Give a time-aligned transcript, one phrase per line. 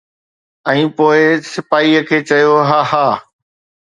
[0.69, 1.19] ۽ پوءِ
[1.51, 3.03] سپاهيءَ کي چيو ”ها ها.